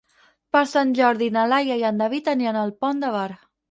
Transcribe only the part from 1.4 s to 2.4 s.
Laia i en David